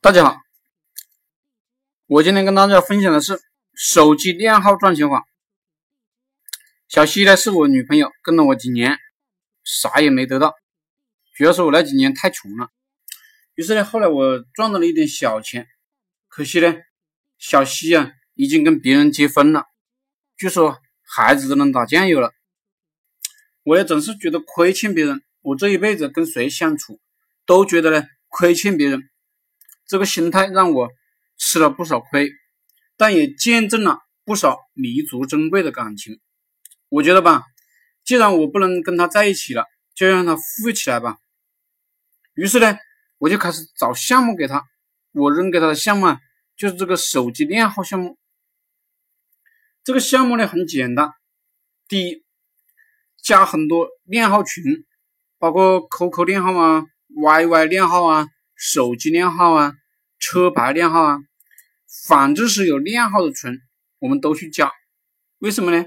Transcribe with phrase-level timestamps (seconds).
[0.00, 0.38] 大家好，
[2.06, 3.40] 我今天跟大家分享的是
[3.74, 5.26] 手机靓号赚钱法。
[6.86, 8.96] 小西呢是我女朋友，跟了我几年，
[9.64, 10.54] 啥也没得到，
[11.34, 12.70] 主要是我那几年太穷了。
[13.56, 15.66] 于是呢，后来我赚到了一点小钱，
[16.28, 16.76] 可惜呢，
[17.36, 19.64] 小西啊已经跟别人结婚了，
[20.36, 22.32] 据说孩子都能打酱油了。
[23.64, 27.00] 我也总是觉得亏欠别人，我这一辈子跟谁相处，
[27.44, 29.10] 都觉得呢亏欠别人。
[29.88, 30.90] 这个心态让我
[31.38, 32.30] 吃了不少亏，
[32.98, 36.20] 但也见证了不少弥足珍贵的感情。
[36.90, 37.42] 我觉得吧，
[38.04, 39.64] 既然我不能跟他在一起了，
[39.94, 41.16] 就让他富裕起来吧。
[42.34, 42.76] 于是呢，
[43.16, 44.62] 我就开始找项目给他。
[45.12, 46.20] 我扔给他的项目啊，
[46.56, 48.18] 就是这个手机靓号项目。
[49.82, 51.10] 这个项目呢很简单，
[51.88, 52.24] 第一，
[53.22, 54.84] 加很多靓号群，
[55.38, 58.28] 包括 QQ 靓号啊、YY 靓号啊。
[58.58, 59.74] 手机靓号啊，
[60.18, 61.18] 车牌靓号啊，
[62.08, 63.56] 反正是有靓号的群，
[64.00, 64.72] 我们都去加。
[65.38, 65.86] 为什么呢？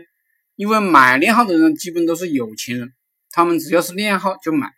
[0.55, 2.93] 因为买靓号的人基本都是有钱人，
[3.29, 4.71] 他们只要是靓号就买。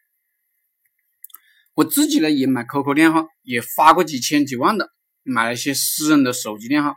[1.75, 4.89] 我自己呢也买 QQ 靓号，也发过几千几万的，
[5.21, 6.95] 买了一些私人的手机靓号。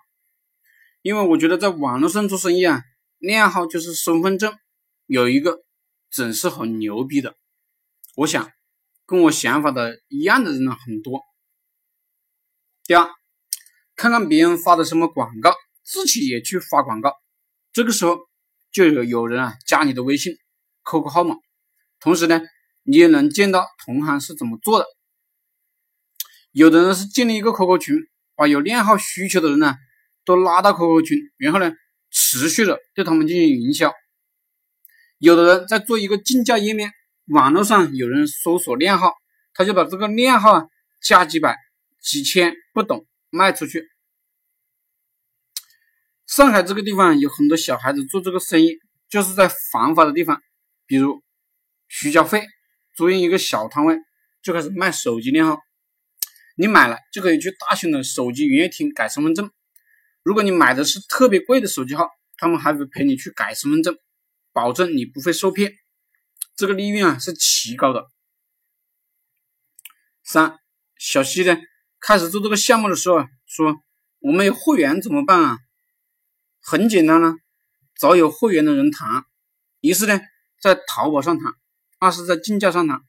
[1.02, 2.83] 因为我觉得在网络上做生意啊，
[3.19, 4.56] 靓号就是身份证，
[5.05, 5.58] 有一个
[6.11, 7.36] 总是很牛逼的。
[8.14, 8.50] 我想。
[9.06, 11.22] 跟我想法的一样的人呢很多。
[12.82, 13.08] 第二，
[13.94, 15.54] 看看别人发的什么广告，
[15.84, 17.12] 自己也去发广告。
[17.72, 18.18] 这个时候
[18.72, 20.34] 就有有人啊加你的微信、
[20.84, 21.36] QQ 号码，
[22.00, 22.40] 同时呢，
[22.82, 24.86] 你也能见到同行是怎么做的。
[26.50, 27.96] 有的人是建立一个 QQ 群，
[28.34, 29.77] 把有靓号需求的人呢
[30.24, 31.72] 都拉到 QQ 群，然后呢
[32.10, 33.92] 持续的对他们进行营销。
[35.18, 36.90] 有的人在做一个竞价页面。
[37.27, 39.12] 网络上有人搜索靓号，
[39.52, 40.66] 他就把这个靓号啊
[41.02, 41.56] 加几百、
[42.00, 43.88] 几千不懂卖出去。
[46.27, 48.78] 上海这个地方有很多小孩子做这个生意，
[49.08, 50.40] 就是在繁华的地方，
[50.86, 51.23] 比如
[51.89, 52.46] 徐家汇，
[52.95, 53.96] 租用一个小摊位
[54.42, 55.61] 就开始卖手机靓号。
[56.56, 59.51] 你买了就可以去大型的手机营业厅改身份证。
[60.22, 63.96] 如果你买的是特别贵的手机号，他们还会陪你去改身份证，
[64.52, 65.74] 保证你不会受骗。
[66.56, 68.08] 这个利润啊是奇高的。
[70.24, 70.58] 三
[70.98, 71.56] 小西呢
[72.00, 73.77] 开始做这个项目的时候啊，说
[74.20, 75.58] 我们有会员怎么办啊？
[76.62, 77.34] 很简单呢，
[77.95, 79.24] 找有会员的人谈。
[79.80, 80.18] 一是呢
[80.61, 81.52] 在淘宝上谈，
[81.98, 83.02] 二是在竞价上谈。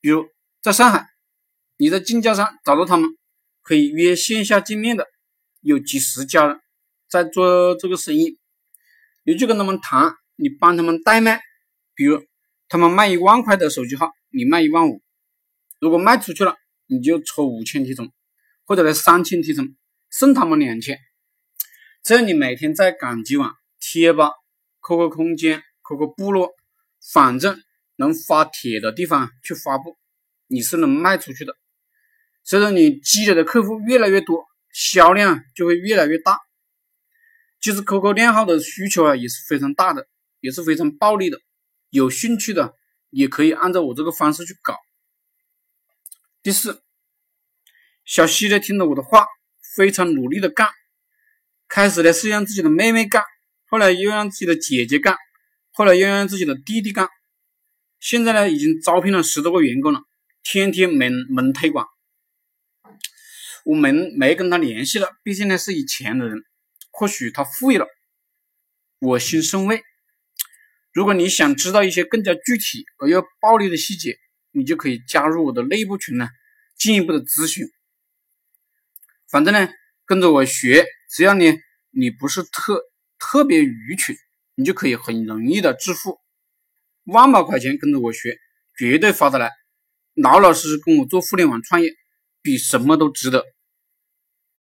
[0.00, 0.28] 比如
[0.62, 1.08] 在上海，
[1.76, 3.10] 你在竞价上找到他们，
[3.62, 5.08] 可以约线下见面的，
[5.60, 6.60] 有几十家人
[7.08, 8.38] 在做这个生意，
[9.24, 11.40] 你就跟他们谈，你帮他们代卖，
[11.94, 12.24] 比如。
[12.72, 15.02] 他们卖一万块的手机号，你卖一万五，
[15.78, 16.56] 如果卖出去了，
[16.86, 18.10] 你就抽五千提成，
[18.64, 19.76] 或者来三千提成，
[20.10, 20.98] 剩他们两千。
[22.02, 24.30] 这样你每天在赶集网、贴吧、
[24.80, 26.48] QQ 空间、QQ 部落，
[27.12, 27.60] 反正
[27.96, 29.98] 能发帖的地方去发布，
[30.46, 31.54] 你是能卖出去的。
[32.42, 36.38] 随着你积累的客户越来越多，销量就会越来越大。
[37.60, 40.06] 其实 QQ 靓号的需求啊也是非常大的，
[40.40, 41.38] 也是非常暴利的。
[41.92, 42.74] 有兴趣的
[43.10, 44.78] 也可以按照我这个方式去搞。
[46.42, 46.82] 第四，
[48.06, 49.26] 小西呢听了我的话，
[49.76, 50.70] 非常努力的干。
[51.68, 53.22] 开始呢是让自己的妹妹干，
[53.66, 55.18] 后来又让自己的姐姐干，
[55.70, 57.10] 后来又让自己的弟弟干。
[58.00, 60.00] 现在呢已经招聘了十多个员工了，
[60.42, 61.86] 天天门门推广。
[63.66, 66.42] 我没没跟他联系了，毕竟呢是以前的人，
[66.90, 67.86] 或许他富裕了，
[68.98, 69.82] 我心甚慰。
[70.92, 74.18] 如果你想知道一些更加具体而又暴力的细节，
[74.50, 76.28] 你就可以加入我的内部群呢，
[76.76, 77.66] 进一步的咨询。
[79.30, 79.70] 反正呢，
[80.04, 81.58] 跟着我学，只要你
[81.90, 82.82] 你不是特
[83.18, 84.14] 特别愚蠢，
[84.54, 86.18] 你就可以很容易的致富。
[87.04, 88.36] 万把块钱跟着我学，
[88.76, 89.50] 绝对发得来。
[90.14, 91.90] 老老实实跟我做互联网创业，
[92.42, 93.46] 比什么都值得。